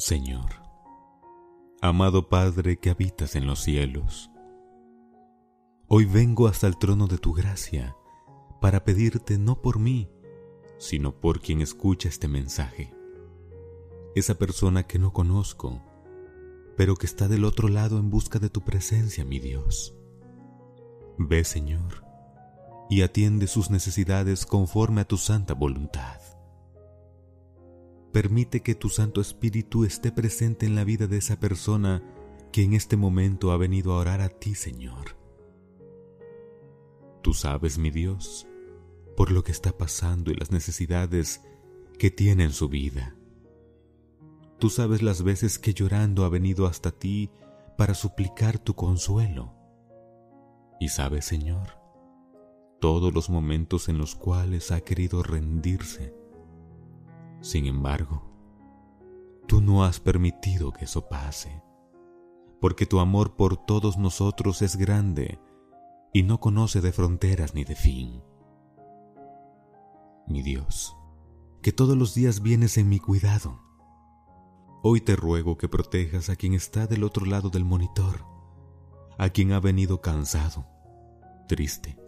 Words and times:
Señor, 0.00 0.50
amado 1.82 2.30
Padre 2.30 2.78
que 2.78 2.88
habitas 2.88 3.36
en 3.36 3.46
los 3.46 3.60
cielos, 3.60 4.30
hoy 5.88 6.06
vengo 6.06 6.48
hasta 6.48 6.66
el 6.66 6.78
trono 6.78 7.06
de 7.06 7.18
tu 7.18 7.34
gracia 7.34 7.94
para 8.62 8.82
pedirte 8.82 9.36
no 9.36 9.60
por 9.60 9.78
mí, 9.78 10.08
sino 10.78 11.20
por 11.20 11.40
quien 11.40 11.60
escucha 11.60 12.08
este 12.08 12.28
mensaje. 12.28 12.94
Esa 14.14 14.36
persona 14.36 14.84
que 14.84 14.98
no 14.98 15.12
conozco, 15.12 15.82
pero 16.78 16.96
que 16.96 17.04
está 17.04 17.28
del 17.28 17.44
otro 17.44 17.68
lado 17.68 17.98
en 17.98 18.08
busca 18.08 18.38
de 18.38 18.48
tu 18.48 18.62
presencia, 18.62 19.26
mi 19.26 19.38
Dios. 19.38 19.94
Ve, 21.18 21.44
Señor, 21.44 22.06
y 22.88 23.02
atiende 23.02 23.46
sus 23.46 23.68
necesidades 23.68 24.46
conforme 24.46 25.02
a 25.02 25.04
tu 25.06 25.18
santa 25.18 25.52
voluntad. 25.52 26.29
Permite 28.20 28.60
que 28.60 28.74
tu 28.74 28.90
Santo 28.90 29.22
Espíritu 29.22 29.84
esté 29.84 30.12
presente 30.12 30.66
en 30.66 30.74
la 30.74 30.84
vida 30.84 31.06
de 31.06 31.16
esa 31.16 31.40
persona 31.40 32.02
que 32.52 32.62
en 32.62 32.74
este 32.74 32.98
momento 32.98 33.50
ha 33.50 33.56
venido 33.56 33.94
a 33.94 33.96
orar 33.96 34.20
a 34.20 34.28
ti, 34.28 34.54
Señor. 34.54 35.16
Tú 37.22 37.32
sabes, 37.32 37.78
mi 37.78 37.90
Dios, 37.90 38.46
por 39.16 39.32
lo 39.32 39.42
que 39.42 39.52
está 39.52 39.78
pasando 39.78 40.30
y 40.30 40.34
las 40.34 40.50
necesidades 40.50 41.40
que 41.98 42.10
tiene 42.10 42.44
en 42.44 42.52
su 42.52 42.68
vida. 42.68 43.16
Tú 44.58 44.68
sabes 44.68 45.00
las 45.00 45.22
veces 45.22 45.58
que 45.58 45.72
llorando 45.72 46.26
ha 46.26 46.28
venido 46.28 46.66
hasta 46.66 46.90
ti 46.90 47.30
para 47.78 47.94
suplicar 47.94 48.58
tu 48.58 48.74
consuelo. 48.74 49.54
Y 50.78 50.90
sabes, 50.90 51.24
Señor, 51.24 51.78
todos 52.82 53.14
los 53.14 53.30
momentos 53.30 53.88
en 53.88 53.96
los 53.96 54.14
cuales 54.14 54.72
ha 54.72 54.82
querido 54.82 55.22
rendirse. 55.22 56.19
Sin 57.40 57.66
embargo, 57.66 58.22
tú 59.46 59.60
no 59.60 59.84
has 59.84 60.00
permitido 60.00 60.72
que 60.72 60.84
eso 60.84 61.08
pase, 61.08 61.62
porque 62.60 62.86
tu 62.86 63.00
amor 63.00 63.36
por 63.36 63.56
todos 63.56 63.96
nosotros 63.96 64.62
es 64.62 64.76
grande 64.76 65.40
y 66.12 66.22
no 66.22 66.40
conoce 66.40 66.80
de 66.80 66.92
fronteras 66.92 67.54
ni 67.54 67.64
de 67.64 67.74
fin 67.74 68.22
mi 70.30 70.42
Dios, 70.42 70.96
que 71.60 71.72
todos 71.72 71.96
los 71.96 72.14
días 72.14 72.40
vienes 72.40 72.78
en 72.78 72.88
mi 72.88 73.00
cuidado. 73.00 73.60
Hoy 74.82 75.00
te 75.00 75.16
ruego 75.16 75.58
que 75.58 75.68
protejas 75.68 76.30
a 76.30 76.36
quien 76.36 76.54
está 76.54 76.86
del 76.86 77.04
otro 77.04 77.26
lado 77.26 77.50
del 77.50 77.64
monitor, 77.64 78.24
a 79.18 79.28
quien 79.30 79.52
ha 79.52 79.60
venido 79.60 80.00
cansado, 80.00 80.66
triste, 81.48 81.98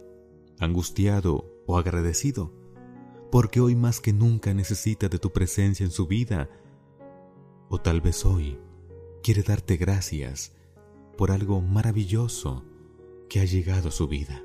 angustiado 0.59 1.45
o 1.67 1.77
agradecido, 1.77 2.53
porque 3.33 3.59
hoy 3.59 3.75
más 3.75 3.99
que 3.99 4.13
nunca 4.13 4.53
necesita 4.53 5.09
de 5.09 5.17
tu 5.17 5.33
presencia 5.33 5.83
en 5.83 5.89
su 5.89 6.05
vida, 6.05 6.51
o 7.67 7.81
tal 7.81 7.99
vez 7.99 8.25
hoy 8.25 8.59
quiere 9.23 9.41
darte 9.41 9.75
gracias 9.75 10.51
por 11.17 11.31
algo 11.31 11.59
maravilloso 11.59 12.63
que 13.31 13.39
ha 13.39 13.45
llegado 13.45 13.89
a 13.89 13.91
su 13.91 14.07
vida. 14.07 14.43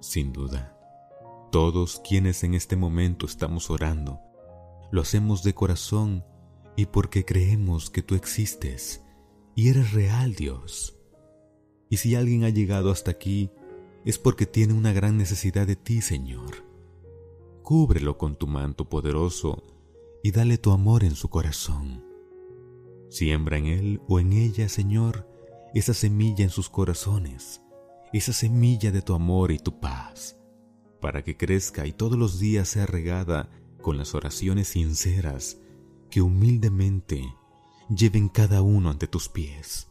Sin 0.00 0.34
duda, 0.34 0.78
todos 1.50 2.02
quienes 2.06 2.44
en 2.44 2.52
este 2.52 2.76
momento 2.76 3.24
estamos 3.24 3.70
orando, 3.70 4.20
lo 4.90 5.00
hacemos 5.00 5.42
de 5.42 5.54
corazón 5.54 6.26
y 6.76 6.84
porque 6.84 7.24
creemos 7.24 7.88
que 7.88 8.02
tú 8.02 8.16
existes 8.16 9.02
y 9.54 9.70
eres 9.70 9.94
real, 9.94 10.34
Dios. 10.34 10.94
Y 11.88 11.96
si 11.96 12.16
alguien 12.16 12.44
ha 12.44 12.50
llegado 12.50 12.90
hasta 12.90 13.12
aquí, 13.12 13.50
es 14.04 14.18
porque 14.18 14.44
tiene 14.44 14.74
una 14.74 14.92
gran 14.92 15.16
necesidad 15.16 15.66
de 15.66 15.76
ti, 15.76 16.02
Señor. 16.02 16.65
Cúbrelo 17.66 18.16
con 18.16 18.36
tu 18.36 18.46
manto 18.46 18.88
poderoso 18.88 19.64
y 20.22 20.30
dale 20.30 20.56
tu 20.56 20.70
amor 20.70 21.02
en 21.02 21.16
su 21.16 21.30
corazón. 21.30 22.04
Siembra 23.10 23.58
en 23.58 23.66
él 23.66 24.00
o 24.06 24.20
en 24.20 24.32
ella, 24.34 24.68
Señor, 24.68 25.28
esa 25.74 25.92
semilla 25.92 26.44
en 26.44 26.50
sus 26.50 26.68
corazones, 26.68 27.60
esa 28.12 28.32
semilla 28.32 28.92
de 28.92 29.02
tu 29.02 29.14
amor 29.14 29.50
y 29.50 29.58
tu 29.58 29.80
paz 29.80 30.38
para 31.00 31.24
que 31.24 31.36
crezca 31.36 31.88
y 31.88 31.92
todos 31.92 32.16
los 32.16 32.38
días 32.38 32.68
sea 32.68 32.86
regada 32.86 33.50
con 33.82 33.98
las 33.98 34.14
oraciones 34.14 34.68
sinceras 34.68 35.58
que 36.08 36.22
humildemente 36.22 37.34
lleven 37.88 38.28
cada 38.28 38.62
uno 38.62 38.90
ante 38.90 39.08
tus 39.08 39.28
pies. 39.28 39.88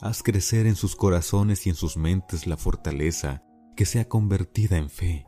Haz 0.00 0.22
crecer 0.22 0.68
en 0.68 0.76
sus 0.76 0.94
corazones 0.94 1.66
y 1.66 1.70
en 1.70 1.74
sus 1.74 1.96
mentes 1.96 2.46
la 2.46 2.56
fortaleza 2.56 3.42
que 3.76 3.84
sea 3.84 4.08
convertida 4.08 4.76
en 4.76 4.90
fe, 4.90 5.26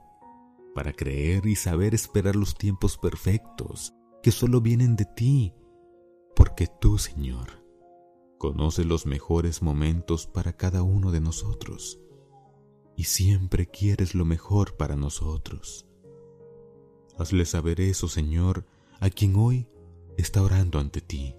para 0.75 0.93
creer 0.93 1.47
y 1.47 1.57
saber 1.57 1.95
esperar 1.95 2.37
los 2.37 2.55
tiempos 2.55 2.99
perfectos 2.99 3.93
que 4.23 4.31
solo 4.31 4.61
vienen 4.61 4.97
de 4.97 5.05
ti, 5.05 5.55
porque 6.35 6.67
tú, 6.81 6.99
Señor, 6.99 7.65
conoces 8.39 8.87
los 8.87 9.07
mejores 9.07 9.63
momentos 9.63 10.27
para 10.27 10.57
cada 10.57 10.83
uno 10.83 11.13
de 11.13 11.21
nosotros 11.21 12.01
y 12.97 13.05
siempre 13.05 13.67
quieres 13.67 14.15
lo 14.15 14.25
mejor 14.25 14.77
para 14.77 14.97
nosotros. 14.97 15.87
Hazle 17.19 17.45
saber 17.45 17.81
eso, 17.81 18.09
Señor, 18.09 18.67
a 19.01 19.11
quien 19.11 19.37
hoy 19.37 19.69
está 20.17 20.43
orando 20.43 20.79
ante 20.79 21.01
ti, 21.01 21.35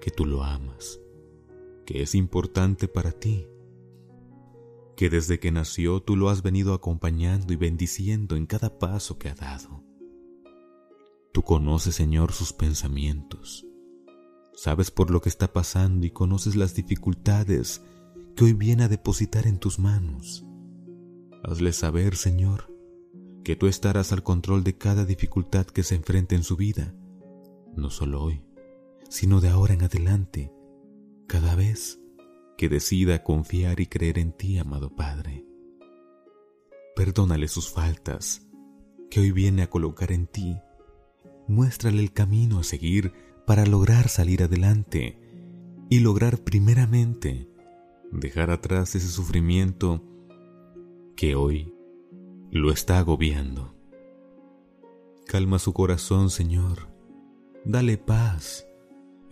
que 0.00 0.10
tú 0.10 0.26
lo 0.26 0.42
amas, 0.42 1.00
que 1.86 2.02
es 2.02 2.14
importante 2.14 2.88
para 2.88 3.12
ti, 3.12 3.46
que 5.02 5.10
desde 5.10 5.40
que 5.40 5.50
nació 5.50 6.00
tú 6.00 6.14
lo 6.14 6.28
has 6.28 6.42
venido 6.42 6.74
acompañando 6.74 7.52
y 7.52 7.56
bendiciendo 7.56 8.36
en 8.36 8.46
cada 8.46 8.78
paso 8.78 9.18
que 9.18 9.28
ha 9.28 9.34
dado. 9.34 9.82
Tú 11.32 11.42
conoces, 11.42 11.96
Señor, 11.96 12.30
sus 12.30 12.52
pensamientos, 12.52 13.66
sabes 14.54 14.92
por 14.92 15.10
lo 15.10 15.20
que 15.20 15.28
está 15.28 15.52
pasando 15.52 16.06
y 16.06 16.12
conoces 16.12 16.54
las 16.54 16.76
dificultades 16.76 17.82
que 18.36 18.44
hoy 18.44 18.52
viene 18.52 18.84
a 18.84 18.88
depositar 18.88 19.48
en 19.48 19.58
tus 19.58 19.80
manos. 19.80 20.46
Hazle 21.42 21.72
saber, 21.72 22.14
Señor, 22.14 22.72
que 23.42 23.56
tú 23.56 23.66
estarás 23.66 24.12
al 24.12 24.22
control 24.22 24.62
de 24.62 24.78
cada 24.78 25.04
dificultad 25.04 25.66
que 25.66 25.82
se 25.82 25.96
enfrente 25.96 26.36
en 26.36 26.44
su 26.44 26.54
vida, 26.54 26.94
no 27.74 27.90
solo 27.90 28.22
hoy, 28.22 28.44
sino 29.10 29.40
de 29.40 29.48
ahora 29.48 29.74
en 29.74 29.82
adelante, 29.82 30.52
cada 31.26 31.56
vez 31.56 32.01
que 32.56 32.68
decida 32.68 33.22
confiar 33.22 33.80
y 33.80 33.86
creer 33.86 34.18
en 34.18 34.32
ti, 34.32 34.58
amado 34.58 34.94
Padre. 34.94 35.44
Perdónale 36.94 37.48
sus 37.48 37.70
faltas, 37.70 38.46
que 39.10 39.20
hoy 39.20 39.32
viene 39.32 39.62
a 39.62 39.70
colocar 39.70 40.12
en 40.12 40.26
ti. 40.26 40.58
Muéstrale 41.48 42.00
el 42.00 42.12
camino 42.12 42.60
a 42.60 42.64
seguir 42.64 43.12
para 43.46 43.66
lograr 43.66 44.08
salir 44.08 44.42
adelante 44.42 45.18
y 45.90 46.00
lograr 46.00 46.38
primeramente 46.38 47.48
dejar 48.12 48.50
atrás 48.50 48.94
ese 48.94 49.08
sufrimiento 49.08 50.02
que 51.16 51.34
hoy 51.34 51.74
lo 52.50 52.70
está 52.70 52.98
agobiando. 52.98 53.74
Calma 55.26 55.58
su 55.58 55.72
corazón, 55.72 56.30
Señor. 56.30 56.90
Dale 57.64 57.96
paz, 57.96 58.66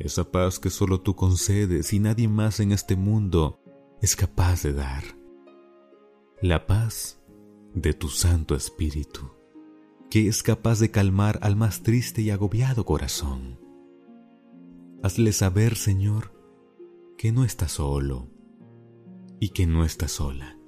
esa 0.01 0.31
paz 0.31 0.59
que 0.59 0.71
solo 0.71 1.01
tú 1.01 1.15
concedes 1.15 1.93
y 1.93 2.01
nadie 2.01 2.27
más 2.27 2.59
en 2.59 2.73
este 2.73 2.97
mundo 2.97 3.61
es 4.01 4.17
capaz 4.17 4.63
de 4.63 4.73
dar. 4.73 5.05
La 6.41 6.67
paz 6.67 7.23
de 7.75 7.93
tu 7.93 8.09
Santo 8.09 8.55
Espíritu, 8.55 9.31
que 10.11 10.27
es 10.27 10.43
capaz 10.43 10.81
de 10.81 10.91
calmar 10.91 11.39
al 11.43 11.55
más 11.55 11.83
triste 11.83 12.23
y 12.23 12.31
agobiado 12.31 12.87
corazón. 12.87 13.61
Hazle 15.03 15.33
saber, 15.33 15.77
Señor, 15.77 16.33
que 17.19 17.31
no 17.31 17.45
está 17.45 17.69
solo, 17.69 18.29
y 19.39 19.51
que 19.51 19.67
no 19.67 19.85
estás 19.85 20.13
sola, 20.13 20.59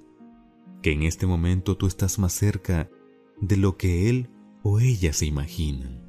que 0.81 0.91
en 0.91 1.03
este 1.03 1.25
momento 1.25 1.75
tú 1.75 1.87
estás 1.87 2.19
más 2.19 2.33
cerca 2.33 2.89
de 3.41 3.57
lo 3.57 3.77
que 3.77 4.09
él 4.09 4.29
o 4.63 4.79
ella 4.79 5.11
se 5.13 5.25
imaginan, 5.25 6.05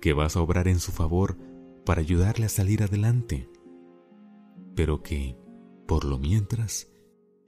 que 0.00 0.14
vas 0.14 0.36
a 0.36 0.40
obrar 0.40 0.68
en 0.68 0.80
su 0.80 0.92
favor 0.92 1.36
para 1.84 2.00
ayudarle 2.00 2.46
a 2.46 2.48
salir 2.48 2.82
adelante, 2.82 3.48
pero 4.74 5.02
que, 5.02 5.36
por 5.86 6.04
lo 6.04 6.18
mientras, 6.18 6.88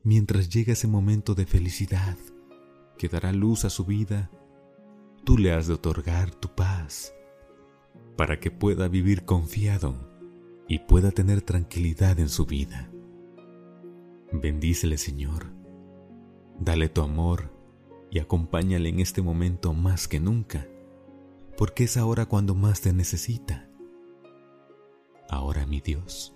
mientras 0.03 0.49
llega 0.49 0.73
ese 0.73 0.89
momento 0.89 1.35
de 1.35 1.47
felicidad 1.47 2.17
que 2.99 3.09
dará 3.09 3.33
luz 3.33 3.65
a 3.65 3.71
su 3.71 3.85
vida, 3.85 4.31
tú 5.25 5.39
le 5.39 5.53
has 5.53 5.67
de 5.67 5.75
otorgar 5.75 6.31
tu 6.35 6.55
paz 6.55 7.15
para 8.17 8.39
que 8.41 8.51
pueda 8.51 8.89
vivir 8.89 9.25
confiado 9.25 9.95
y 10.69 10.81
pueda 10.81 11.11
tener 11.11 11.43
tranquilidad 11.43 12.19
en 12.21 12.29
su 12.29 12.47
vida. 12.47 12.91
Bendícele, 14.33 14.99
Señor. 14.99 15.53
Dale 16.59 16.89
tu 16.89 17.03
amor 17.03 17.53
y 18.11 18.19
acompáñale 18.21 18.89
en 18.89 19.01
este 19.01 19.23
momento 19.23 19.75
más 19.75 20.09
que 20.09 20.21
nunca, 20.21 20.67
porque 21.57 21.85
es 21.85 21.97
ahora 21.97 22.27
cuando 22.27 22.55
más 22.55 22.81
te 22.81 22.93
necesita. 22.93 23.69
Ahora, 25.35 25.67
mi 25.67 25.81
Dios, 25.81 26.33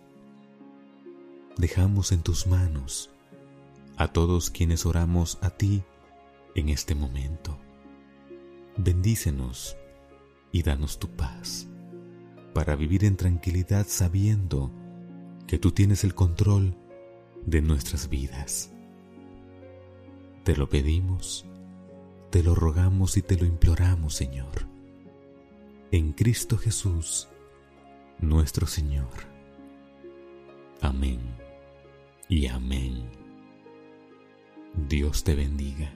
dejamos 1.57 2.11
en 2.11 2.23
tus 2.23 2.49
manos 2.49 3.13
a 3.97 4.09
todos 4.09 4.51
quienes 4.51 4.87
oramos 4.87 5.39
a 5.41 5.51
ti 5.51 5.85
en 6.57 6.69
este 6.69 6.97
momento. 6.97 7.57
Bendícenos 8.77 9.77
y 10.51 10.65
danos 10.65 10.99
tu 10.99 11.09
paz 11.11 11.69
para 12.53 12.75
vivir 12.75 13.05
en 13.05 13.17
tranquilidad 13.17 13.87
sabiendo 13.89 14.73
que 15.47 15.59
tú 15.59 15.71
tienes 15.71 16.03
el 16.03 16.17
control 16.17 16.77
de 17.47 17.63
nuestras 17.63 18.09
vidas. 18.09 18.73
Te 20.43 20.57
lo 20.57 20.69
pedimos, 20.69 21.47
te 22.31 22.43
lo 22.43 22.57
rogamos 22.57 23.17
y 23.17 23.23
te 23.23 23.37
lo 23.37 23.47
imploramos, 23.47 24.15
Señor. 24.15 24.67
En 25.93 26.13
Cristo 26.15 26.59
Jesús, 26.59 27.29
nuestro 28.21 28.67
Señor. 28.67 29.09
Amén 30.81 31.21
y 32.29 32.47
amén. 32.47 33.11
Dios 34.89 35.25
te 35.25 35.35
bendiga. 35.35 35.93